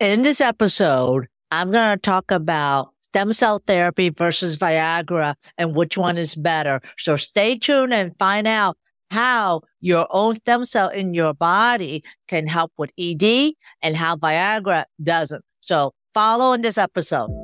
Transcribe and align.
In 0.00 0.22
this 0.22 0.40
episode, 0.40 1.28
I'm 1.52 1.70
going 1.70 1.96
to 1.96 2.00
talk 2.00 2.32
about 2.32 2.88
stem 3.02 3.32
cell 3.32 3.62
therapy 3.64 4.08
versus 4.08 4.56
Viagra 4.56 5.36
and 5.56 5.76
which 5.76 5.96
one 5.96 6.18
is 6.18 6.34
better. 6.34 6.80
So 6.98 7.14
stay 7.14 7.56
tuned 7.56 7.94
and 7.94 8.12
find 8.18 8.48
out 8.48 8.76
how 9.12 9.60
your 9.80 10.08
own 10.10 10.34
stem 10.34 10.64
cell 10.64 10.88
in 10.88 11.14
your 11.14 11.32
body 11.32 12.02
can 12.26 12.48
help 12.48 12.72
with 12.76 12.90
ED 12.98 13.52
and 13.82 13.96
how 13.96 14.16
Viagra 14.16 14.84
doesn't. 15.00 15.44
So 15.60 15.92
follow 16.12 16.54
in 16.54 16.62
this 16.62 16.76
episode. 16.76 17.43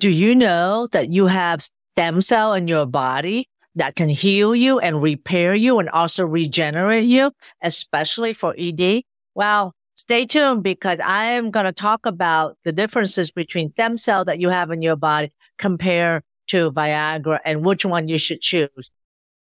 Do 0.00 0.08
you 0.08 0.34
know 0.34 0.88
that 0.92 1.12
you 1.12 1.26
have 1.26 1.60
stem 1.60 2.22
cell 2.22 2.54
in 2.54 2.66
your 2.68 2.86
body 2.86 3.50
that 3.74 3.96
can 3.96 4.08
heal 4.08 4.56
you 4.56 4.78
and 4.78 5.02
repair 5.02 5.54
you 5.54 5.78
and 5.78 5.90
also 5.90 6.24
regenerate 6.24 7.04
you, 7.04 7.32
especially 7.62 8.32
for 8.32 8.54
ED? 8.56 9.02
Well, 9.34 9.74
stay 9.96 10.24
tuned 10.24 10.62
because 10.62 11.00
I 11.00 11.24
am 11.24 11.50
going 11.50 11.66
to 11.66 11.72
talk 11.72 12.06
about 12.06 12.56
the 12.64 12.72
differences 12.72 13.30
between 13.30 13.72
stem 13.72 13.98
cell 13.98 14.24
that 14.24 14.40
you 14.40 14.48
have 14.48 14.70
in 14.70 14.80
your 14.80 14.96
body 14.96 15.34
compared 15.58 16.22
to 16.46 16.70
Viagra 16.72 17.38
and 17.44 17.62
which 17.62 17.84
one 17.84 18.08
you 18.08 18.16
should 18.16 18.40
choose. 18.40 18.90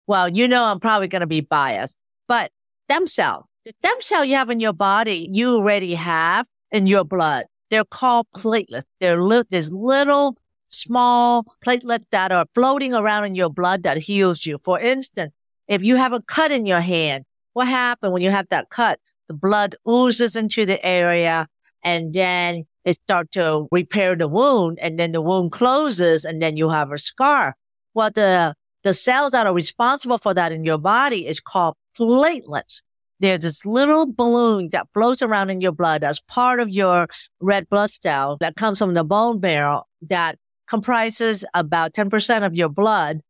Well, 0.09 0.29
you 0.29 0.49
know, 0.49 0.65
I'm 0.65 0.81
probably 0.81 1.07
going 1.07 1.21
to 1.21 1.29
be 1.29 1.43
biased, 1.43 1.97
but 2.27 2.51
stem 2.89 3.07
cell, 3.07 3.49
the 3.65 3.73
stem 3.85 4.01
cell 4.01 4.25
you 4.25 4.35
have 4.35 4.51
in 4.51 4.59
your 4.59 4.73
body, 4.73 5.29
you 5.31 5.59
already 5.59 5.95
have 5.95 6.45
in 6.73 6.89
your 6.89 7.05
blood. 7.05 7.45
They're 7.71 7.85
called 7.85 8.27
platelets. 8.35 8.85
They're 9.01 9.23
li- 9.23 9.45
there's 9.49 9.73
little 9.73 10.37
small 10.67 11.45
platelets 11.65 12.05
that 12.11 12.33
are 12.33 12.47
floating 12.55 12.95
around 12.95 13.25
in 13.25 13.35
your 13.35 13.51
blood 13.51 13.83
that 13.85 13.99
heals 13.99 14.45
you. 14.45 14.59
For 14.65 14.79
instance, 14.79 15.33
if 15.69 15.83
you 15.83 15.97
have 15.97 16.13
a 16.13 16.21
cut 16.21 16.51
in 16.51 16.67
your 16.67 16.81
hand, 16.81 17.25
what 17.53 17.69
happens 17.69 18.13
when 18.13 18.23
you 18.23 18.31
have 18.31 18.49
that 18.51 18.71
cut? 18.71 18.99
The 19.29 19.35
blood 19.35 19.77
oozes 19.89 20.37
into 20.37 20.67
the 20.67 20.85
area 20.85 21.49
and 21.85 22.13
then 22.13 22.67
it 22.85 22.95
starts 22.95 23.31
to 23.33 23.69
repair 23.71 24.17
the 24.17 24.29
wound 24.29 24.79
and 24.81 24.99
then 24.99 25.13
the 25.13 25.21
wound 25.21 25.53
closes 25.53 26.25
and 26.25 26.43
then 26.43 26.57
you 26.57 26.69
have 26.71 26.91
a 26.91 26.99
scar. 26.99 27.57
Well, 27.95 28.11
the, 28.11 28.55
the 28.83 28.95
cells 28.95 29.33
that 29.33 29.47
are 29.47 29.55
responsible 29.55 30.19
for 30.19 30.35
that 30.35 30.53
in 30.53 30.65
your 30.65 30.79
body 30.79 31.27
is 31.27 31.41
called 31.41 31.77
platelets 31.97 32.81
there's 33.21 33.43
this 33.43 33.67
little 33.67 34.07
balloon 34.07 34.71
that 34.73 34.89
floats 34.93 35.23
around 35.23 35.51
in 35.51 35.61
your 35.61 35.73
blood 35.73 36.03
as 36.03 36.21
part 36.21 36.59
of 36.59 36.71
your 36.71 37.07
red 37.41 37.69
blood 37.69 37.91
cell 37.91 38.37
that 38.41 38.57
comes 38.57 38.79
from 38.79 38.95
the 38.95 39.05
bone 39.05 39.41
marrow 39.41 39.85
that 40.09 40.39
comprises 40.67 41.45
about 41.55 41.93
10% 41.93 42.47
of 42.47 42.55
your 42.55 42.71
blood. 42.71 43.21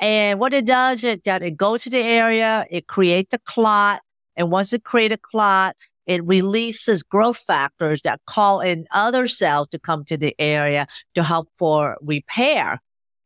And 0.00 0.40
what 0.40 0.52
it 0.52 0.66
does 0.66 1.04
is 1.04 1.18
that 1.24 1.42
it 1.42 1.56
goes 1.56 1.84
to 1.84 1.90
the 1.90 1.98
area, 1.98 2.66
it 2.70 2.86
creates 2.86 3.32
a 3.32 3.38
clot. 3.38 4.00
And 4.34 4.50
once 4.50 4.72
it 4.72 4.84
creates 4.84 5.14
a 5.14 5.18
clot, 5.18 5.76
it 6.06 6.24
releases 6.24 7.02
growth 7.02 7.38
factors 7.38 8.00
that 8.02 8.20
call 8.26 8.60
in 8.60 8.86
other 8.90 9.26
cells 9.26 9.68
to 9.68 9.78
come 9.78 10.04
to 10.04 10.16
the 10.16 10.34
area 10.38 10.86
to 11.14 11.22
help 11.22 11.48
for 11.58 11.96
repair. 12.00 12.80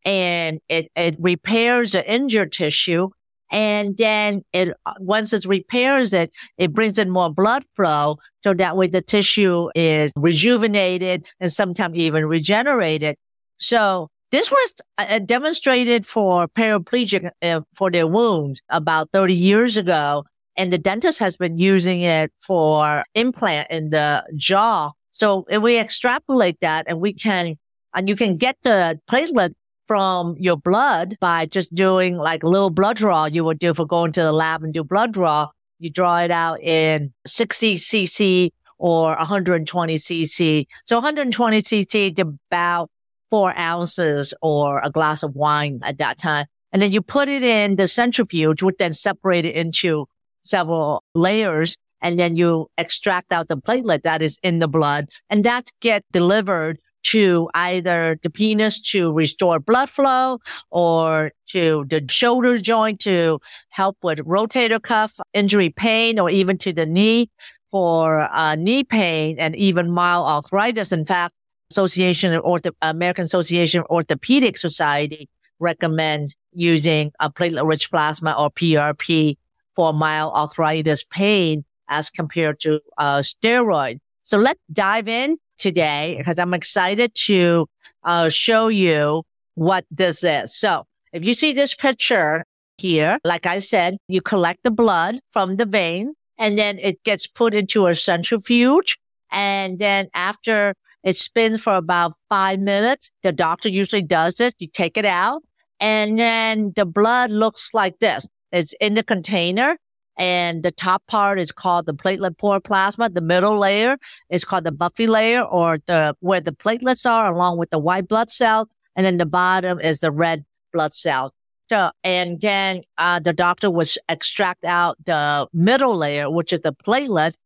And 0.05 0.61
it, 0.69 0.91
it 0.97 1.17
repairs 1.19 1.93
the 1.93 2.11
injured 2.11 2.53
tissue 2.53 3.11
and 3.51 3.97
then 3.97 4.43
it, 4.53 4.77
once 4.99 5.33
it 5.33 5.45
repairs 5.45 6.13
it, 6.13 6.31
it 6.57 6.73
brings 6.73 6.99
in 6.99 7.11
more 7.11 7.33
blood 7.33 7.65
flow. 7.75 8.19
So 8.45 8.55
that 8.55 8.77
way 8.77 8.87
the 8.87 9.03
tissue 9.03 9.69
is 9.75 10.13
rejuvenated 10.17 11.27
and 11.41 11.53
sometimes 11.53 11.97
even 11.97 12.27
regenerated. 12.27 13.17
So 13.59 14.09
this 14.31 14.51
was 14.51 14.73
uh, 14.99 15.19
demonstrated 15.19 16.07
for 16.07 16.47
paraplegic 16.49 17.31
uh, 17.43 17.61
for 17.75 17.91
their 17.91 18.07
wounds 18.07 18.61
about 18.69 19.11
30 19.13 19.35
years 19.35 19.77
ago. 19.77 20.25
And 20.57 20.73
the 20.73 20.79
dentist 20.79 21.19
has 21.19 21.37
been 21.37 21.59
using 21.59 22.03
it 22.03 22.33
for 22.39 23.05
implant 23.15 23.71
in 23.71 23.91
the 23.91 24.25
jaw. 24.37 24.93
So 25.13 25.47
if 25.49 25.61
we 25.61 25.79
extrapolate 25.79 26.59
that 26.61 26.87
and 26.89 27.01
we 27.01 27.13
can, 27.13 27.57
and 27.95 28.09
you 28.09 28.15
can 28.15 28.37
get 28.37 28.57
the 28.63 29.01
platelet 29.11 29.55
from 29.91 30.37
your 30.39 30.57
blood 30.57 31.17
by 31.19 31.47
just 31.47 31.75
doing 31.75 32.17
like 32.17 32.45
a 32.45 32.49
little 32.49 32.71
blood 32.71 32.97
draw 32.97 33.25
you 33.25 33.43
would 33.43 33.59
do 33.59 33.75
for 33.75 33.85
going 33.85 34.13
to 34.13 34.23
the 34.23 34.31
lab 34.31 34.63
and 34.63 34.73
do 34.73 34.85
blood 34.85 35.13
draw. 35.13 35.49
You 35.81 35.91
draw 35.91 36.19
it 36.19 36.31
out 36.31 36.61
in 36.63 37.13
60 37.27 37.75
cc 37.75 38.51
or 38.79 39.17
120 39.17 39.97
cc. 39.97 40.67
So 40.85 40.95
120 40.95 41.63
cc 41.63 42.13
is 42.17 42.25
about 42.53 42.89
four 43.31 43.53
ounces 43.59 44.33
or 44.41 44.79
a 44.79 44.91
glass 44.91 45.25
of 45.25 45.35
wine 45.35 45.81
at 45.83 45.99
that 45.99 46.19
time. 46.19 46.47
And 46.73 46.81
then 46.81 46.93
you 46.93 47.03
put 47.03 47.29
it 47.29 47.43
in 47.43 47.75
the 47.75 47.89
centrifuge, 47.89 48.63
which 48.63 48.77
then 48.79 48.93
separate 48.93 49.45
it 49.45 49.57
into 49.57 50.07
several 50.43 51.03
layers. 51.17 51.75
And 52.01 52.17
then 52.17 52.37
you 52.37 52.69
extract 52.79 53.33
out 53.33 53.49
the 53.49 53.57
platelet 53.57 54.03
that 54.03 54.23
is 54.23 54.39
in 54.45 54.61
the 54.61 54.69
blood 54.69 55.09
and 55.29 55.45
that 55.45 55.73
get 55.81 56.05
delivered 56.13 56.79
to 57.03 57.49
either 57.55 58.19
the 58.23 58.31
penis 58.31 58.81
to 58.81 59.13
restore 59.13 59.59
blood 59.59 59.89
flow 59.89 60.39
or 60.71 61.33
to 61.47 61.85
the 61.89 62.05
shoulder 62.09 62.59
joint 62.59 63.01
to 63.01 63.41
help 63.71 63.97
with 64.03 64.19
rotator 64.21 64.83
cuff 64.83 65.19
injury 65.33 65.71
pain 65.71 66.19
or 66.19 66.31
even 66.31 66.59
to 66.59 66.73
the 66.73 66.87
knee 66.87 67.31
for 67.71 68.23
uh, 68.33 68.55
knee 68.57 68.85
pain 68.85 69.37
and 69.39 69.55
even 69.57 69.91
mild 69.91 70.27
arthritis. 70.27 70.93
In 70.93 71.05
fact, 71.05 71.35
Association 71.71 72.35
of 72.35 72.43
Ortho- 72.43 72.75
American 72.83 73.25
Association 73.25 73.81
of 73.81 73.87
Orthopedic 73.87 74.57
Society 74.57 75.29
recommend 75.61 76.35
using 76.53 77.13
a 77.21 77.31
platelet-rich 77.31 77.91
plasma 77.91 78.35
or 78.37 78.51
PRP 78.51 79.37
for 79.77 79.93
mild 79.93 80.35
arthritis 80.35 81.05
pain 81.05 81.65
as 81.89 82.11
compared 82.11 82.59
to 82.61 82.81
uh, 82.99 83.19
steroid. 83.19 84.01
So 84.23 84.39
let's 84.39 84.61
dive 84.73 85.07
in 85.09 85.39
today 85.61 86.17
because 86.19 86.39
I'm 86.39 86.55
excited 86.55 87.15
to 87.27 87.67
uh, 88.03 88.29
show 88.29 88.69
you 88.69 89.23
what 89.55 89.85
this 89.91 90.25
is. 90.25 90.57
So 90.57 90.85
if 91.13 91.25
you 91.25 91.35
see 91.35 91.53
this 91.53 91.75
picture 91.75 92.45
here, 92.79 93.19
like 93.25 93.47
I 93.47 93.59
said, 93.59 93.99
you 94.09 94.21
collect 94.21 94.65
the 94.65 94.71
blood 94.71 95.21
from 95.31 95.57
the 95.57 95.67
vein 95.67 96.15
and 96.39 96.59
then 96.59 96.79
it 96.79 97.05
gets 97.05 97.27
put 97.27 97.55
into 97.55 97.87
a 97.87 97.95
centrifuge. 97.95 98.99
And 99.31 99.79
then 99.79 100.09
after 100.15 100.75
it 101.05 101.17
spins 101.17 101.61
for 101.61 101.75
about 101.75 102.15
five 102.29 102.59
minutes, 102.59 103.11
the 103.23 103.33
doctor 103.33 103.69
usually 103.69 104.03
does 104.03 104.37
this. 104.37 104.55
You 104.59 104.69
take 104.69 104.97
it 104.97 105.05
out 105.05 105.43
and 105.79 106.19
then 106.19 106.73
the 106.75 106.87
blood 106.87 107.31
looks 107.31 107.75
like 107.75 107.99
this. 107.99 108.27
It's 108.53 108.75
in 108.81 108.95
the 108.95 109.03
container 109.03 109.77
and 110.19 110.63
the 110.63 110.71
top 110.71 111.07
part 111.07 111.41
is 111.41 111.51
called 111.51 111.87
the 111.87 111.95
platelet 111.95 112.37
poor 112.37 112.61
plasma. 112.61 113.09
The 113.09 113.21
middle 113.21 113.59
layer 113.59 113.97
is 114.29 114.45
called 114.45 114.65
the 114.65 114.73
buffy 114.73 115.07
layer 115.07 115.43
or 115.43 115.79
the, 115.87 116.15
where 116.21 116.41
the 116.41 116.53
platelets 116.53 117.09
are 117.09 117.33
along 117.33 117.59
with 117.59 117.71
the 117.71 117.79
white 117.79 118.09
blood 118.09 118.31
cells. 118.31 118.69
And 118.97 119.07
then 119.07 119.17
the 119.17 119.27
bottom 119.27 119.81
is 119.81 120.01
the 120.01 120.11
red 120.11 120.45
blood 120.73 120.93
cells. 120.93 121.33
So, 121.71 121.91
and 122.03 122.41
then, 122.41 122.83
uh, 122.99 123.21
the 123.21 123.33
doctor 123.33 123.71
would 123.71 123.89
extract 124.09 124.65
out 124.65 124.99
the 125.07 125.47
middle 125.53 125.97
layer, 125.97 126.29
which 126.29 126.53
is 126.53 126.61
the 126.61 126.73
platelets, 126.73 127.37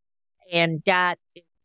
and 0.50 0.82
that 0.86 1.18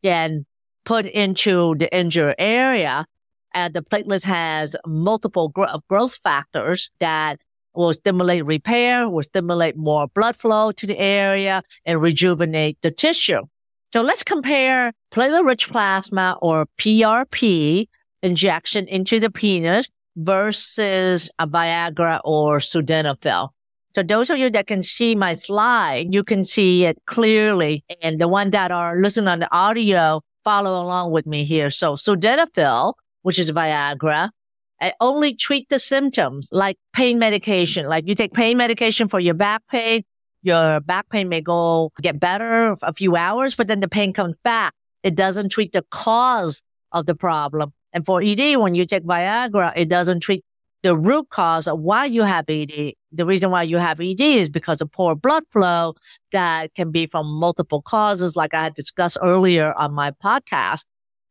then 0.04 0.46
put 0.84 1.06
into 1.06 1.76
the 1.76 1.96
injured 1.96 2.36
area. 2.38 3.06
And 3.54 3.74
the 3.74 3.82
platelets 3.82 4.26
has 4.26 4.76
multiple 4.86 5.50
gro- 5.50 5.80
growth 5.88 6.16
factors 6.16 6.90
that 7.00 7.40
will 7.74 7.94
stimulate 7.94 8.46
repair, 8.46 9.10
will 9.10 9.24
stimulate 9.24 9.78
more 9.78 10.08
blood 10.08 10.36
flow 10.36 10.72
to 10.72 10.88
the 10.88 10.98
area 10.98 11.64
and 11.86 12.02
rejuvenate 12.02 12.82
the 12.82 12.92
tissue. 12.92 13.42
So 13.94 14.02
let's 14.02 14.24
compare 14.24 14.94
platelet-rich 15.12 15.70
plasma 15.70 16.38
or 16.42 16.68
PRP 16.78 17.88
injection 18.22 18.88
into 18.88 19.20
the 19.20 19.30
penis 19.30 19.90
versus 20.16 21.30
a 21.40 21.48
Viagra 21.48 22.20
or 22.24 22.60
sildenafil. 22.60 23.50
So 23.96 24.04
those 24.04 24.30
of 24.30 24.38
you 24.38 24.50
that 24.52 24.68
can 24.68 24.84
see 24.84 25.16
my 25.16 25.34
slide, 25.34 26.14
you 26.14 26.24
can 26.24 26.44
see 26.44 26.86
it 26.86 27.02
clearly. 27.06 27.84
And 28.04 28.22
the 28.22 28.28
one 28.28 28.52
that 28.52 28.72
are 28.72 29.02
listening 29.02 29.28
on 29.28 29.40
the 29.40 29.52
audio, 29.52 30.22
follow 30.44 30.82
along 30.82 31.12
with 31.12 31.26
me 31.26 31.44
here. 31.44 31.72
So 31.72 31.94
sildenafil, 31.94 32.94
which 33.24 33.40
is 33.40 33.50
Viagra, 33.52 34.30
I 34.82 34.94
only 35.00 35.36
treat 35.36 35.70
the 35.70 35.80
symptoms 35.80 36.50
like 36.52 36.78
pain 36.94 37.20
medication. 37.20 37.88
Like 37.88 38.08
you 38.08 38.16
take 38.16 38.34
pain 38.34 38.58
medication 38.58 39.08
for 39.08 39.20
your 39.20 39.34
back 39.34 39.64
pain 39.70 40.04
your 40.42 40.80
back 40.80 41.10
pain 41.10 41.28
may 41.30 41.42
go 41.42 41.92
get 42.02 42.20
better 42.20 42.78
a 42.82 42.94
few 42.94 43.16
hours, 43.16 43.56
but 43.56 43.68
then 43.68 43.80
the 43.80 43.88
pain 43.88 44.14
comes 44.14 44.36
back. 44.44 44.74
It 45.04 45.16
doesn't 45.16 45.50
treat 45.50 45.72
the 45.72 45.84
cause 45.92 46.62
of 46.92 47.06
the 47.06 47.16
problem. 47.16 47.74
And 47.94 48.06
for 48.06 48.22
ED, 48.22 48.58
when 48.58 48.76
you 48.76 48.86
take 48.86 49.04
Viagra, 49.04 49.74
it 49.76 49.90
doesn't 49.90 50.22
treat 50.22 50.44
the 50.82 50.96
root 50.96 51.30
cause 51.30 51.68
of 51.68 51.80
why 51.80 52.06
you 52.06 52.24
have 52.24 52.46
ED. 52.48 52.94
The 53.12 53.26
reason 53.26 53.52
why 53.52 53.64
you 53.64 53.78
have 53.78 54.00
ED 54.00 54.22
is 54.22 54.50
because 54.50 54.82
of 54.82 54.92
poor 54.92 55.16
blood 55.16 55.44
flow 55.52 55.96
that 56.32 56.74
can 56.74 56.92
be 56.92 57.08
from 57.08 57.28
multiple 57.28 57.82
causes, 57.82 58.36
like 58.36 58.54
I 58.54 58.64
had 58.64 58.76
discussed 58.76 59.18
earlier 59.22 59.74
on 59.74 59.94
my 59.94 60.12
podcast. 60.12 60.86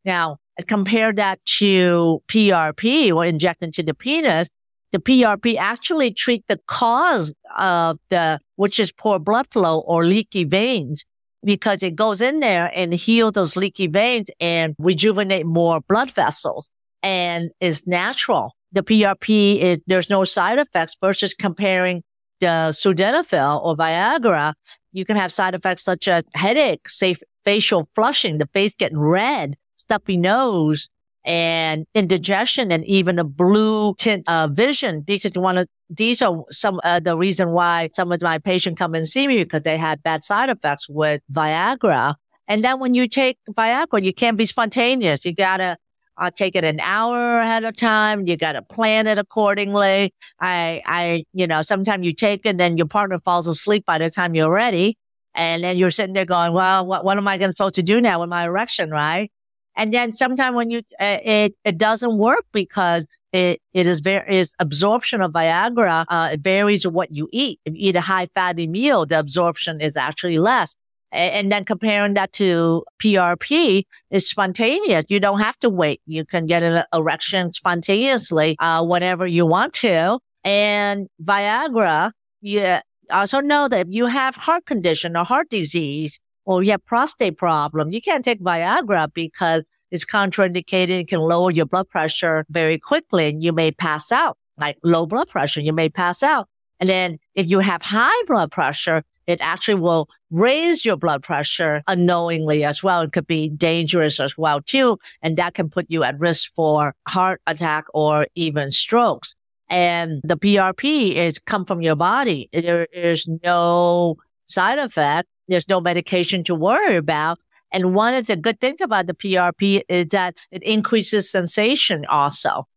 Now, 0.05 0.37
compare 0.67 1.13
that 1.13 1.43
to 1.45 2.21
PRP 2.27 3.13
or 3.13 3.25
inject 3.25 3.63
into 3.63 3.83
the 3.83 3.93
penis. 3.93 4.49
The 4.91 4.99
PRP 4.99 5.57
actually 5.57 6.11
treat 6.11 6.43
the 6.47 6.59
cause 6.67 7.33
of 7.55 7.99
the, 8.09 8.39
which 8.55 8.79
is 8.79 8.91
poor 8.91 9.19
blood 9.19 9.47
flow 9.51 9.79
or 9.79 10.05
leaky 10.05 10.43
veins 10.45 11.05
because 11.43 11.83
it 11.83 11.95
goes 11.95 12.21
in 12.21 12.39
there 12.39 12.71
and 12.73 12.93
heal 12.93 13.31
those 13.31 13.55
leaky 13.55 13.87
veins 13.87 14.29
and 14.39 14.75
rejuvenate 14.79 15.45
more 15.45 15.79
blood 15.81 16.11
vessels 16.11 16.71
and 17.03 17.51
is 17.59 17.85
natural. 17.87 18.55
The 18.71 18.83
PRP 18.83 19.59
is, 19.59 19.79
there's 19.87 20.09
no 20.09 20.23
side 20.23 20.59
effects 20.59 20.97
versus 21.01 21.33
comparing 21.33 22.03
the 22.39 22.69
sildenafil 22.71 23.63
or 23.63 23.75
Viagra. 23.75 24.53
You 24.91 25.05
can 25.05 25.15
have 25.15 25.31
side 25.31 25.55
effects 25.55 25.83
such 25.83 26.07
as 26.07 26.23
headache, 26.33 26.89
safe 26.89 27.21
facial 27.45 27.89
flushing, 27.95 28.37
the 28.37 28.47
face 28.47 28.75
getting 28.75 28.99
red, 28.99 29.55
stuffy 29.89 30.17
nose, 30.17 30.89
and 31.25 31.85
indigestion 31.93 32.71
and 32.71 32.85
even 32.85 33.19
a 33.19 33.23
blue 33.23 33.93
tint 33.95 34.27
uh, 34.27 34.47
vision. 34.47 35.03
These 35.05 35.25
are 35.25 35.41
one 35.41 35.57
of 35.57 35.67
these 35.89 36.21
are 36.21 36.43
some 36.49 36.79
uh, 36.83 36.99
the 36.99 37.17
reason 37.17 37.51
why 37.51 37.89
some 37.93 38.11
of 38.11 38.21
my 38.21 38.37
patients 38.37 38.77
come 38.77 38.93
and 38.95 39.07
see 39.07 39.27
me 39.27 39.43
because 39.43 39.63
they 39.63 39.77
had 39.77 40.01
bad 40.03 40.23
side 40.23 40.49
effects 40.49 40.87
with 40.89 41.21
Viagra. 41.31 42.15
And 42.47 42.63
then 42.63 42.79
when 42.79 42.93
you 42.93 43.07
take 43.07 43.37
Viagra, 43.49 44.03
you 44.03 44.13
can't 44.13 44.37
be 44.37 44.45
spontaneous. 44.45 45.25
You 45.25 45.35
gotta 45.35 45.77
uh, 46.17 46.31
take 46.31 46.55
it 46.55 46.63
an 46.63 46.79
hour 46.79 47.37
ahead 47.39 47.63
of 47.63 47.75
time. 47.75 48.25
You 48.27 48.37
gotta 48.37 48.61
plan 48.61 49.07
it 49.07 49.17
accordingly. 49.17 50.13
I, 50.39 50.81
I, 50.85 51.25
you 51.33 51.47
know, 51.47 51.61
sometimes 51.61 52.05
you 52.05 52.13
take 52.13 52.45
it, 52.45 52.49
and 52.49 52.59
then 52.59 52.77
your 52.77 52.87
partner 52.87 53.19
falls 53.19 53.45
asleep 53.47 53.85
by 53.85 53.97
the 53.97 54.09
time 54.09 54.35
you're 54.35 54.51
ready. 54.51 54.97
And 55.35 55.63
then 55.63 55.77
you're 55.77 55.91
sitting 55.91 56.13
there 56.13 56.25
going, 56.25 56.53
well, 56.53 56.85
what, 56.85 57.05
what 57.05 57.17
am 57.17 57.27
I 57.27 57.37
supposed 57.49 57.75
to 57.75 57.83
do 57.83 58.01
now 58.01 58.19
with 58.19 58.29
my 58.29 58.45
erection, 58.45 58.89
right? 58.89 59.31
And 59.75 59.93
then 59.93 60.11
sometimes 60.11 60.55
when 60.55 60.69
you, 60.71 60.81
uh, 60.99 61.19
it, 61.23 61.55
it 61.63 61.77
doesn't 61.77 62.17
work 62.17 62.45
because 62.51 63.07
it, 63.31 63.61
it 63.73 63.87
is 63.87 63.99
very, 64.01 64.37
is 64.37 64.55
absorption 64.59 65.21
of 65.21 65.31
Viagra, 65.31 66.05
uh, 66.09 66.29
it 66.33 66.41
varies 66.41 66.85
what 66.85 67.11
you 67.11 67.29
eat. 67.31 67.59
If 67.65 67.73
you 67.75 67.89
eat 67.89 67.95
a 67.95 68.01
high 68.01 68.27
fatty 68.35 68.67
meal, 68.67 69.05
the 69.05 69.19
absorption 69.19 69.79
is 69.79 69.95
actually 69.95 70.39
less. 70.39 70.75
And 71.11 71.51
then 71.51 71.65
comparing 71.65 72.13
that 72.15 72.31
to 72.33 72.83
PRP 73.01 73.85
is 74.11 74.29
spontaneous. 74.29 75.05
You 75.09 75.19
don't 75.19 75.39
have 75.39 75.57
to 75.59 75.69
wait. 75.69 76.01
You 76.05 76.23
can 76.23 76.45
get 76.45 76.61
an 76.61 76.83
erection 76.93 77.51
spontaneously, 77.51 78.55
uh, 78.59 78.85
whenever 78.85 79.25
you 79.25 79.45
want 79.45 79.73
to. 79.75 80.19
And 80.43 81.07
Viagra, 81.23 82.11
you 82.41 82.77
also 83.09 83.39
know 83.39 83.67
that 83.67 83.87
if 83.87 83.93
you 83.93 84.05
have 84.05 84.35
heart 84.35 84.65
condition 84.65 85.17
or 85.17 85.25
heart 85.25 85.49
disease, 85.49 86.19
or 86.49 86.63
you 86.63 86.71
have 86.71 86.83
prostate 86.83 87.37
problem, 87.37 87.91
you 87.91 88.01
can't 88.01 88.25
take 88.25 88.41
Viagra 88.41 89.13
because 89.13 89.61
it's 89.91 90.03
contraindicated 90.03 90.97
and 90.97 91.07
can 91.07 91.19
lower 91.19 91.51
your 91.51 91.67
blood 91.67 91.87
pressure 91.87 92.43
very 92.49 92.79
quickly 92.79 93.29
and 93.29 93.43
you 93.43 93.53
may 93.53 93.69
pass 93.71 94.11
out. 94.11 94.35
Like 94.57 94.79
low 94.83 95.05
blood 95.05 95.29
pressure, 95.29 95.59
you 95.59 95.73
may 95.73 95.89
pass 95.89 96.23
out. 96.23 96.47
And 96.79 96.89
then 96.89 97.19
if 97.35 97.47
you 97.51 97.59
have 97.59 97.83
high 97.83 98.23
blood 98.25 98.51
pressure, 98.51 99.03
it 99.27 99.37
actually 99.41 99.79
will 99.79 100.09
raise 100.31 100.83
your 100.83 100.95
blood 100.95 101.21
pressure 101.21 101.83
unknowingly 101.87 102.63
as 102.63 102.81
well. 102.81 103.03
It 103.03 103.11
could 103.11 103.27
be 103.27 103.49
dangerous 103.49 104.19
as 104.19 104.35
well 104.35 104.59
too. 104.59 104.97
And 105.21 105.37
that 105.37 105.53
can 105.53 105.69
put 105.69 105.85
you 105.87 106.03
at 106.03 106.17
risk 106.17 106.51
for 106.55 106.95
heart 107.07 107.41
attack 107.45 107.85
or 107.93 108.25
even 108.33 108.71
strokes. 108.71 109.35
And 109.69 110.19
the 110.23 110.35
PRP 110.35 111.13
is 111.13 111.37
come 111.37 111.63
from 111.63 111.83
your 111.83 111.95
body. 111.95 112.49
There 112.51 112.87
is 112.91 113.27
no 113.43 114.17
side 114.45 114.79
effect. 114.79 115.29
There's 115.49 115.67
no 115.67 115.81
medication 115.81 116.43
to 116.45 116.55
worry 116.55 116.95
about. 116.95 117.39
And 117.71 117.93
one 117.93 118.13
of 118.13 118.27
the 118.27 118.35
good 118.35 118.59
things 118.59 118.81
about 118.81 119.07
the 119.07 119.13
PRP 119.13 119.81
is 119.89 120.07
that 120.07 120.45
it 120.51 120.63
increases 120.63 121.29
sensation 121.29 122.05
also. 122.05 122.67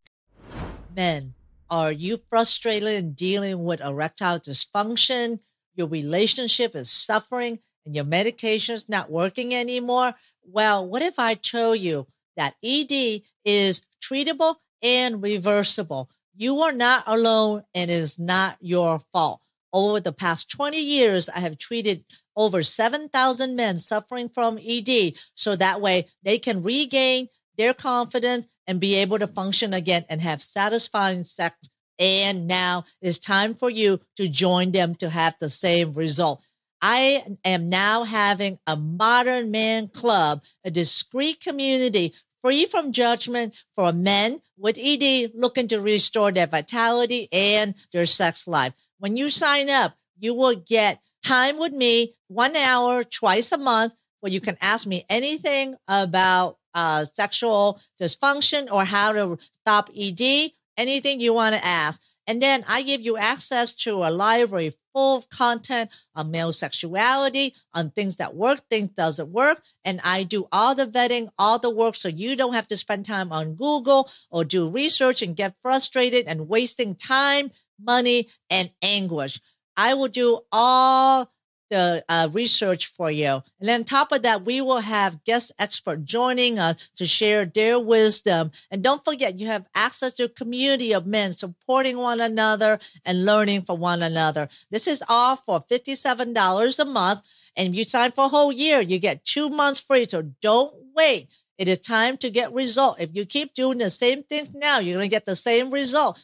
Men, 0.94 1.34
are 1.70 1.92
you 1.92 2.20
frustrated 2.28 2.88
in 2.88 3.12
dealing 3.12 3.64
with 3.64 3.80
erectile 3.80 4.40
dysfunction? 4.40 5.40
Your 5.74 5.86
relationship 5.86 6.74
is 6.76 6.90
suffering 6.90 7.60
and 7.86 7.94
your 7.94 8.04
medication 8.04 8.75
is 8.75 8.88
not 8.88 9.10
working 9.10 9.54
anymore? 9.54 10.14
Well, 10.44 10.86
what 10.86 11.02
if 11.02 11.18
I 11.18 11.34
tell 11.34 11.75
you 11.75 12.06
that 12.36 12.54
ED 12.62 13.22
is 13.44 13.82
treatable 14.02 14.56
and 14.82 15.22
reversible? 15.22 16.10
You 16.36 16.60
are 16.60 16.72
not 16.72 17.04
alone 17.06 17.64
and 17.75 17.90
it 17.90 17.94
is 17.94 18.18
not 18.18 18.56
your 18.60 19.00
fault. 19.12 19.40
Over 19.72 20.00
the 20.00 20.12
past 20.12 20.50
20 20.50 20.78
years, 20.78 21.30
I 21.30 21.40
have 21.40 21.56
treated 21.56 22.04
over 22.37 22.62
7,000 22.62 23.56
men 23.56 23.79
suffering 23.79 24.29
from 24.29 24.58
ED. 24.58 25.14
So 25.34 25.56
that 25.56 25.81
way 25.81 26.06
they 26.23 26.38
can 26.38 26.62
regain 26.62 27.29
their 27.56 27.75
confidence 27.75 28.46
and 28.67 28.81
be 28.81 28.94
able 28.94 29.19
to 29.19 29.26
function 29.26 29.75
again 29.75 30.05
and 30.08 30.20
have 30.20 30.43
satisfying 30.43 31.25
sex. 31.25 31.70
And 31.99 32.46
now 32.46 32.84
it's 33.00 33.19
time 33.19 33.55
for 33.55 33.70
you 33.70 34.00
to 34.17 34.29
join 34.29 34.73
them 34.73 34.94
to 34.96 35.11
have 35.11 35.37
the 35.38 35.50
same 35.50 35.93
result. 35.93 36.44
I 36.81 37.25
am 37.44 37.69
now 37.69 38.02
having 38.05 38.58
a 38.67 38.76
modern 38.76 39.50
man 39.50 39.88
club, 39.88 40.43
a 40.64 40.70
discreet 40.70 41.40
community 41.40 42.14
free 42.43 42.64
from 42.64 42.90
judgment 42.90 43.56
for 43.76 43.93
men 43.93 44.40
with 44.58 44.78
ED 44.78 45.31
looking 45.35 45.69
to 45.69 45.81
restore 45.81 46.32
their 46.32 46.49
vitality 46.49 47.28
and 47.31 47.75
their 47.93 48.06
sex 48.06 48.49
life. 48.49 48.73
When 48.99 49.17
you 49.17 49.31
sign 49.31 49.70
up, 49.70 49.94
you 50.19 50.35
will 50.35 50.56
get 50.56 51.00
time 51.22 51.58
with 51.58 51.72
me, 51.72 52.14
one 52.28 52.56
hour 52.56 53.04
twice 53.04 53.52
a 53.52 53.58
month, 53.58 53.94
where 54.20 54.32
you 54.32 54.40
can 54.40 54.56
ask 54.60 54.86
me 54.86 55.04
anything 55.08 55.76
about 55.88 56.58
uh, 56.74 57.04
sexual 57.04 57.80
dysfunction 58.00 58.70
or 58.70 58.84
how 58.84 59.12
to 59.12 59.38
stop 59.60 59.90
ED, 59.96 60.52
anything 60.76 61.20
you 61.20 61.34
want 61.34 61.54
to 61.54 61.64
ask. 61.64 62.00
And 62.26 62.40
then 62.40 62.64
I 62.69 62.82
give 62.82 63.00
you 63.00 63.16
access 63.16 63.72
to 63.84 64.04
a 64.04 64.10
library 64.10 64.74
full 64.92 65.16
of 65.16 65.28
content 65.28 65.90
on 66.14 66.30
male 66.30 66.52
sexuality, 66.52 67.54
on 67.75 67.90
things 67.90 68.16
that 68.16 68.34
work, 68.34 68.60
things 68.70 68.90
doesn't 68.90 69.28
work. 69.28 69.62
And 69.84 70.00
I 70.04 70.23
do 70.23 70.47
all 70.52 70.75
the 70.75 70.87
vetting, 70.87 71.30
all 71.38 71.58
the 71.58 71.70
work. 71.70 71.97
So 71.97 72.08
you 72.08 72.37
don't 72.37 72.54
have 72.54 72.68
to 72.68 72.76
spend 72.76 73.06
time 73.06 73.32
on 73.32 73.54
Google 73.54 74.08
or 74.30 74.44
do 74.44 74.68
research 74.68 75.23
and 75.23 75.35
get 75.35 75.56
frustrated 75.62 76.26
and 76.26 76.49
wasting 76.49 76.94
time, 76.94 77.50
money, 77.80 78.28
and 78.50 78.70
anguish. 78.82 79.40
I 79.76 79.95
will 79.95 80.09
do 80.09 80.41
all 80.50 81.31
the 81.73 82.05
uh, 82.07 82.29
research 82.31 82.87
for 82.87 83.11
you. 83.11 83.43
And 83.59 83.69
then 83.69 83.81
on 83.81 83.85
top 83.85 84.12
of 84.12 84.23
that, 84.23 84.45
we 84.45 84.61
will 84.61 84.81
have 84.81 85.25
guest 85.25 85.52
expert 85.59 86.05
joining 86.05 86.59
us 86.59 86.91
to 86.97 87.07
share 87.07 87.47
their 87.47 87.81
wisdom. 87.81 88.52
And 88.71 88.83
don't 88.83 89.02
forget, 89.02 89.41
you 89.41 89.47
have 89.47 89.67
access 89.75 90.12
to 90.14 90.25
a 90.25 90.29
community 90.29 90.93
of 90.93 91.07
men 91.07 91.33
supporting 91.33 91.97
one 91.97 92.21
another 92.21 92.79
and 93.07 93.25
learning 93.25 93.62
from 93.62 93.81
one 93.81 94.02
another. 94.02 94.50
This 94.71 94.87
is 94.87 95.02
all 95.09 95.37
for 95.37 95.62
$57 95.62 96.79
a 96.79 96.85
month. 96.85 97.23
And 97.57 97.69
if 97.69 97.75
you 97.75 97.85
sign 97.85 98.12
for 98.12 98.26
a 98.26 98.29
whole 98.29 98.52
year, 98.52 98.83
you 98.83 98.99
get 98.99 99.25
two 99.25 99.49
months 99.49 99.81
free. 99.81 100.05
So 100.05 100.21
don't 100.43 100.75
wait. 100.95 101.29
It 101.57 101.69
is 101.69 101.79
time 101.79 102.19
to 102.19 102.29
get 102.29 102.52
result. 102.52 103.00
If 103.00 103.11
you 103.14 103.25
keep 103.25 103.55
doing 103.55 103.79
the 103.79 103.88
same 103.88 104.25
things 104.25 104.52
now, 104.52 104.79
you're 104.79 104.99
going 104.99 105.09
to 105.09 105.14
get 105.14 105.25
the 105.25 105.37
same 105.37 105.71
result 105.71 106.23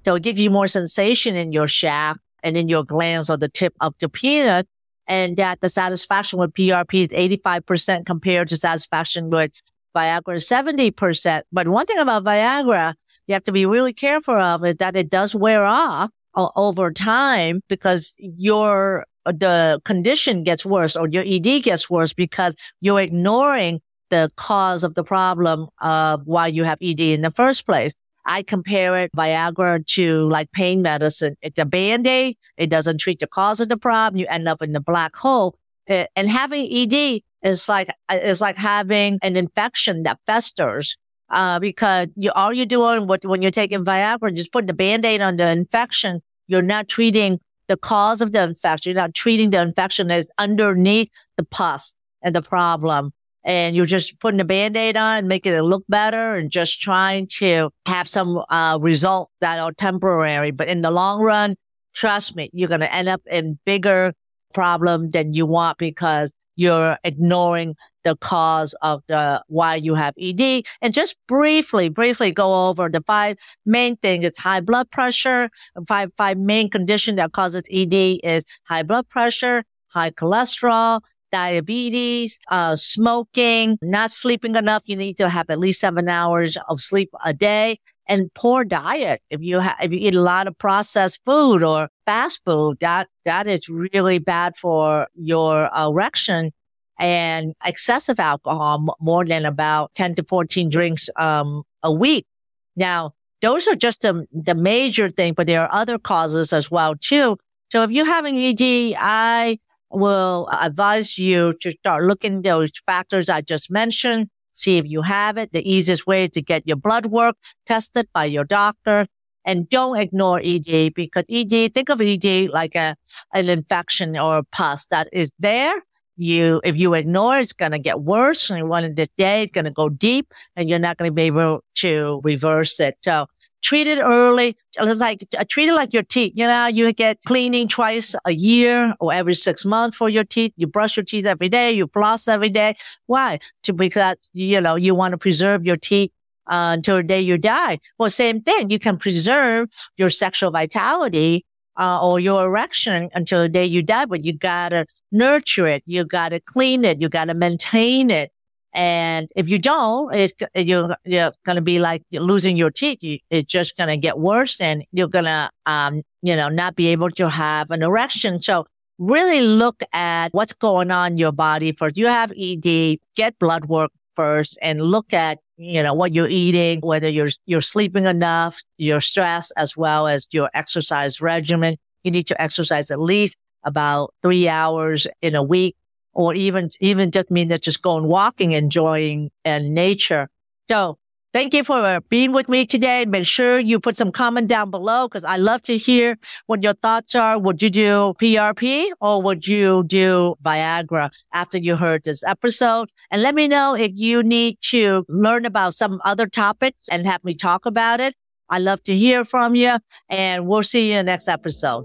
It'll 0.05 0.19
give 0.19 0.39
you 0.39 0.51
more 0.51 0.69
sensation 0.69 1.37
in 1.37 1.53
your 1.53 1.67
shaft 1.67 2.21
and 2.43 2.57
in 2.57 2.69
your 2.69 2.85
glands 2.85 3.29
or 3.29 3.37
the 3.37 3.49
tip 3.49 3.75
of 3.81 3.95
the 4.01 4.09
penis. 4.09 4.65
And 5.07 5.37
that 5.39 5.61
the 5.63 5.69
satisfaction 5.69 6.39
with 6.39 6.53
PRP 6.53 7.03
is 7.03 7.09
85% 7.09 8.05
compared 8.05 8.49
to 8.49 8.59
satisfaction 8.59 9.31
with 9.31 9.63
Viagra 9.97 10.37
70%. 10.37 11.43
But 11.51 11.69
one 11.69 11.87
thing 11.87 11.99
about 11.99 12.25
Viagra, 12.25 12.95
you 13.27 13.35
have 13.35 13.45
to 13.45 13.53
be 13.53 13.67
really 13.67 13.93
careful 13.93 14.37
of 14.37 14.65
is 14.65 14.77
that 14.77 14.97
it 14.97 15.11
does 15.11 15.35
wear 15.35 15.65
off 15.65 16.11
uh, 16.35 16.49
over 16.57 16.93
time 16.93 17.63
because 17.69 18.15
your 18.19 19.05
the 19.25 19.81
condition 19.85 20.43
gets 20.43 20.65
worse 20.65 20.97
or 20.97 21.07
your 21.09 21.25
ED 21.27 21.63
gets 21.63 21.91
worse 21.91 22.15
because 22.15 22.55
you're 22.81 23.01
ignoring 23.01 23.81
the 24.11 24.31
cause 24.37 24.85
of 24.85 24.95
the 24.95 25.05
problem 25.05 25.69
of 25.81 26.23
why 26.25 26.47
you 26.47 26.65
have 26.65 26.79
ED 26.83 27.01
in 27.01 27.23
the 27.23 27.31
first 27.31 27.67
place. 27.67 27.95
I 28.25 28.43
compare 28.43 28.99
it 28.99 29.11
Viagra 29.17 29.85
to 29.95 30.29
like 30.29 30.53
pain 30.53 30.83
medicine. 30.83 31.37
It's 31.41 31.59
a 31.59 31.65
band-aid. 31.65 32.37
It 32.59 32.69
doesn't 32.69 32.99
treat 32.99 33.21
the 33.21 33.27
cause 33.27 33.61
of 33.61 33.71
the 33.71 33.79
problem. 33.79 34.21
You 34.21 34.27
end 34.29 34.47
up 34.49 34.61
in 34.61 34.73
the 34.73 34.81
black 34.81 35.17
hole. 35.17 35.59
And 35.87 36.29
having 36.29 36.71
ED 36.71 37.23
is 37.43 37.69
like, 37.69 37.89
is 38.13 38.43
like 38.43 38.57
having 38.57 39.19
an 39.23 39.37
infection 39.37 40.03
that 40.03 40.19
festers. 40.27 40.97
Uh, 41.31 41.59
because 41.59 42.09
you, 42.17 42.31
all 42.33 42.53
you're 42.53 42.67
doing 42.67 43.07
what, 43.07 43.25
when 43.25 43.43
you're 43.43 43.51
taking 43.51 43.85
Viagra, 43.85 44.35
just 44.35 44.53
putting 44.53 44.67
the 44.67 44.75
band-aid 44.75 45.21
on 45.21 45.37
the 45.37 45.49
infection. 45.49 46.21
You're 46.47 46.63
not 46.63 46.89
treating 46.89 47.41
the 47.69 47.77
cause 47.77 48.21
of 48.23 48.33
the 48.33 48.43
infection. 48.43 48.93
You're 48.93 49.03
not 49.03 49.15
treating 49.15 49.51
the 49.51 49.61
infection 49.61 50.09
that's 50.09 50.31
underneath 50.39 51.11
the 51.37 51.45
pus 51.45 51.95
and 52.23 52.35
the 52.35 52.43
problem. 52.43 53.13
And 53.45 53.75
you're 53.75 53.87
just 53.87 54.19
putting 54.21 54.41
a 54.41 54.45
band-aid 54.45 54.97
on 54.97 55.29
making 55.29 55.55
it 55.55 55.63
look 55.63 55.85
better 55.89 56.35
and 56.35 56.51
just 56.51 56.81
trying 56.81 57.29
to 57.39 57.71
have 57.87 58.09
some 58.09 58.43
uh, 58.51 58.79
result 58.81 59.31
that 59.41 59.59
are 59.59 59.73
temporary. 59.73 60.51
But 60.51 60.69
in 60.69 60.83
the 60.83 60.91
long 60.91 61.21
run, 61.21 61.57
trust 61.95 62.37
me, 62.37 62.51
you're 62.53 62.69
going 62.69 62.81
to 62.81 62.93
end 62.93 63.09
up 63.09 63.23
in 63.31 63.59
bigger 63.65 64.13
problem 64.53 65.11
than 65.11 65.33
you 65.33 65.47
want 65.47 65.79
because 65.79 66.33
you're 66.57 66.99
ignoring 67.05 67.77
the 68.03 68.17
cause 68.17 68.75
of 68.83 69.03
the 69.07 69.43
why 69.47 69.77
you 69.77 69.95
have 69.95 70.13
ED. 70.21 70.65
And 70.83 70.93
just 70.93 71.17
briefly, 71.29 71.89
briefly 71.89 72.33
go 72.33 72.69
over 72.69 72.89
the 72.89 73.03
five 73.07 73.39
main 73.65 73.97
things. 73.97 74.25
It's 74.25 74.41
high 74.41 74.61
blood 74.61 74.91
pressure. 74.91 75.51
Five, 75.87 76.11
five 76.17 76.37
main 76.37 76.69
condition 76.69 77.17
that 77.17 77.33
causes 77.33 77.63
ED 77.71 77.95
is 78.25 78.45
high 78.65 78.83
blood 78.83 79.09
pressure, 79.09 79.63
high 79.87 80.11
cholesterol, 80.11 81.01
diabetes, 81.31 82.39
uh, 82.51 82.77
smoking, 82.77 83.79
not 83.83 84.11
sleeping 84.11 84.57
enough. 84.57 84.83
You 84.87 84.97
need 84.97 85.17
to 85.19 85.29
have 85.29 85.51
at 85.51 85.59
least 85.59 85.81
seven 85.81 86.09
hours 86.09 86.57
of 86.69 86.81
sleep 86.81 87.11
a 87.25 87.33
day 87.33 87.79
and 88.07 88.33
poor 88.35 88.65
diet. 88.65 89.21
If 89.31 89.43
you 89.43 89.61
have, 89.61 89.77
if 89.83 89.93
you 89.93 89.99
eat 89.99 90.15
a 90.15 90.21
lot 90.21 90.47
of 90.47 90.57
processed 90.59 91.21
food 91.25 91.63
or 91.63 91.89
fast 92.07 92.41
food, 92.45 92.79
that, 92.81 93.09
that 93.25 93.47
is 93.47 93.69
really 93.69 94.19
bad 94.19 94.57
for 94.57 95.09
your 95.15 95.71
erection 95.77 96.53
and 96.99 97.55
excessive 97.65 98.19
alcohol, 98.19 98.97
more 99.01 99.25
than 99.25 99.45
about 99.45 99.95
10 99.95 100.17
to 100.17 100.25
14 100.25 100.69
drinks, 100.69 101.09
um, 101.17 101.63
a 101.83 101.93
week. 101.93 102.27
Now, 102.75 103.13
those 103.41 103.69
are 103.69 103.77
just 103.77 104.03
the, 104.03 104.27
the 104.33 104.55
major 104.55 105.09
thing, 105.09 105.35
but 105.35 105.47
there 105.47 105.63
are 105.63 105.73
other 105.73 105.99
causes 105.99 106.53
as 106.53 106.71
well 106.71 106.97
too. 106.97 107.37
So 107.71 107.83
if 107.83 107.91
you're 107.91 108.07
having 108.07 108.37
ED, 108.37 108.97
I 108.99 109.59
will 109.91 110.49
advise 110.53 111.19
you 111.19 111.55
to 111.61 111.71
start 111.73 112.05
looking 112.05 112.43
those 112.43 112.71
factors 112.87 113.29
I 113.29 113.41
just 113.41 113.71
mentioned 113.71 114.29
see 114.59 114.77
if 114.77 114.87
you 114.87 115.03
have 115.03 115.37
it. 115.39 115.53
The 115.53 115.67
easiest 115.69 116.07
way 116.07 116.25
is 116.25 116.31
to 116.31 116.43
get 116.43 116.67
your 116.67 116.77
blood 116.77 117.07
work 117.07 117.37
tested 117.65 118.09
by 118.13 118.27
your 118.27 118.45
doctor. 118.45 119.07
And 119.45 119.69
don't 119.69 119.97
ignore 119.97 120.41
ED 120.45 120.93
because 120.95 121.25
ED, 121.31 121.73
think 121.73 121.89
of 121.89 122.03
ED 122.03 122.51
like 122.51 122.75
a, 122.75 122.97
an 123.33 123.49
infection 123.49 124.19
or 124.19 124.39
a 124.39 124.45
pus 124.45 124.85
that 124.87 125.09
is 125.13 125.33
there. 125.39 125.75
You, 126.19 126.61
if 126.65 126.77
you 126.77 126.95
ignore 126.95 127.39
it, 127.39 127.43
it's 127.43 127.53
going 127.53 127.73
to 127.73 127.79
get 127.79 128.01
worse. 128.01 128.51
And 128.51 128.69
one 128.69 128.85
of 128.85 128.97
the 128.97 129.09
day, 129.17 129.43
it's 129.43 129.53
going 129.53 129.67
to 129.67 129.71
go 129.71 129.89
deep 129.89 130.35
and 130.57 130.69
you're 130.69 130.79
not 130.79 130.99
going 130.99 131.09
to 131.09 131.15
be 131.15 131.23
able 131.23 131.63
to 131.77 132.21
reverse 132.25 132.81
it. 132.81 132.99
So 133.03 133.27
treat 133.63 133.87
it 133.87 133.99
early. 134.01 134.57
It's 134.79 135.01
like 135.01 135.27
uh, 135.37 135.45
treat 135.49 135.69
it 135.69 135.75
like 135.75 135.93
your 135.93 136.03
teeth. 136.03 136.33
You 136.37 136.47
know, 136.47 136.67
you 136.67 136.93
get 136.93 137.19
cleaning 137.25 137.69
twice 137.69 138.15
a 138.25 138.33
year 138.33 138.95
or 139.01 139.13
every 139.13 139.35
six 139.35 139.65
months 139.65 139.97
for 139.97 140.09
your 140.09 140.25
teeth. 140.25 140.53
You 140.57 140.67
brush 140.67 140.97
your 140.97 141.05
teeth 141.05 141.25
every 141.25 141.49
day. 141.49 141.73
You 141.73 141.89
floss 141.93 142.29
every 142.29 142.51
day. 142.51 142.77
Why? 143.07 143.39
To 143.65 143.73
because 143.73 144.17
you 144.33 144.61
know 144.61 144.77
you 144.77 144.95
want 144.95 145.13
to 145.13 145.19
preserve 145.19 145.65
your 145.65 145.77
teeth 145.77 146.11
uh, 146.49 146.75
until 146.75 146.97
the 146.97 147.03
day 147.03 147.21
you 147.21 147.39
die. 147.39 147.79
Well, 147.99 148.11
same 148.11 148.41
thing. 148.43 148.71
You 148.71 148.79
can 148.79 148.97
preserve 148.97 149.69
your 149.97 150.11
sexual 150.11 150.51
vitality 150.51 151.45
uh, 151.79 152.01
or 152.03 152.21
your 152.21 152.45
erection 152.47 153.09
until 153.15 153.41
the 153.43 153.49
day 153.49 153.65
you 153.65 153.83
die, 153.83 154.07
but 154.07 154.25
you 154.25 154.33
gotta 154.33 154.87
nurture 155.13 155.67
it. 155.67 155.83
You 155.87 156.05
gotta 156.05 156.41
clean 156.41 156.85
it. 156.85 157.01
You 157.01 157.09
gotta 157.09 157.35
maintain 157.35 158.11
it. 158.11 158.33
And 158.75 159.29
if 159.35 159.49
you 159.49 159.59
don't, 159.59 160.15
it's, 160.15 160.33
you're, 160.55 160.95
you're 161.05 161.33
going 161.45 161.57
to 161.57 161.63
be 161.63 161.79
like 161.81 162.03
losing 162.13 162.57
your 162.57 162.71
teeth. 162.71 163.03
You, 163.03 163.19
it's 163.31 163.51
just 163.51 163.77
going 163.77 163.89
to 163.89 163.97
get 163.97 164.19
worse 164.19 164.61
and 164.61 164.85
you're 164.93 165.09
going 165.09 165.25
to, 165.25 165.51
um, 165.67 166.03
you 166.23 166.37
know, 166.37 166.49
not 166.49 166.77
be 166.77 166.89
able 166.89 167.11
to 167.13 167.29
have 167.31 167.71
an 167.71 167.83
erection. 167.83 168.43
So 168.43 168.67
really 168.99 169.41
look 169.41 169.83
at 169.93 170.33
what's 170.33 170.53
going 170.53 170.91
on 170.91 171.13
in 171.13 171.19
your 171.19 171.33
body 171.33 171.73
first. 171.73 171.97
You 171.97 172.07
have 172.09 172.33
ED, 172.33 172.99
get 173.17 173.39
blood 173.39 173.67
work 173.67 173.91
first 174.15 174.59
and 174.61 174.81
look 174.81 175.13
at, 175.13 175.39
you 175.59 175.83
know, 175.83 175.93
what 175.93 176.15
you're 176.15 176.29
eating, 176.29 176.81
whether 176.81 177.09
you're, 177.09 177.29
you're 177.45 177.61
sleeping 177.61 178.07
enough, 178.07 178.63
your 178.79 179.01
stress, 179.01 179.51
as 179.53 179.77
well 179.77 180.07
as 180.07 180.29
your 180.31 180.49
exercise 180.55 181.21
regimen. 181.21 181.77
You 182.05 182.13
need 182.13 182.29
to 182.29 182.41
exercise 182.41 182.91
at 182.91 183.01
least 183.01 183.37
about 183.65 184.15
three 184.23 184.49
hours 184.49 185.07
in 185.21 185.35
a 185.35 185.43
week 185.43 185.77
or 186.13 186.33
even, 186.35 186.71
even 186.81 187.11
just 187.11 187.31
mean 187.31 187.49
that 187.49 187.63
just 187.63 187.83
going 187.83 188.05
walking, 188.05 188.53
enjoying 188.53 189.31
and 189.45 189.75
nature. 189.75 190.29
So 190.71 190.99
thank 191.33 191.55
you 191.55 191.65
for 191.65 191.79
uh, 191.79 192.01
being 192.09 192.33
with 192.33 192.49
me 192.49 192.67
today. 192.67 193.05
Make 193.05 193.27
sure 193.27 193.59
you 193.59 193.81
put 193.81 193.97
some 193.97 194.13
comment 194.13 194.49
down 194.49 194.71
below 194.71 195.09
because 195.09 195.25
I 195.25 195.37
love 195.37 195.63
to 195.63 195.77
hear 195.77 196.17
what 196.47 196.63
your 196.63 196.75
thoughts 196.75 197.15
are. 197.15 197.39
Would 197.39 197.63
you 197.63 197.71
do 197.71 198.15
PRP 198.21 198.91
or 199.01 199.23
would 199.23 199.47
you 199.47 199.85
do 199.85 200.37
Viagra 200.45 201.11
after 201.33 201.59
you 201.59 201.77
heard 201.77 202.05
this 202.05 202.23
episode? 202.25 202.91
And 203.11 203.23
let 203.23 203.35
me 203.35 203.49
know 203.49 203.75
if 203.75 203.93
you 203.95 204.23
need 204.23 204.59
to 204.71 205.05
learn 205.09 205.45
about 205.45 205.75
some 205.75 206.01
other 206.05 206.27
topics 206.27 206.89
and 206.91 207.07
have 207.07 207.25
me 207.25 207.35
talk 207.35 207.67
about 207.67 208.01
it. 208.01 208.15
I 208.51 208.59
love 208.59 208.83
to 208.85 208.97
hear 208.97 209.25
from 209.25 209.55
you 209.55 209.79
and 210.09 210.47
we'll 210.47 210.63
see 210.63 210.91
you 210.91 210.99
in 210.99 211.07
the 211.07 211.13
next 211.13 211.29
episode. 211.29 211.85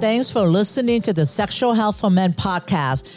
Thanks 0.00 0.30
for 0.30 0.46
listening 0.46 1.02
to 1.02 1.12
the 1.12 1.26
Sexual 1.26 1.74
Health 1.74 1.98
for 1.98 2.08
Men 2.08 2.32
podcast. 2.32 3.16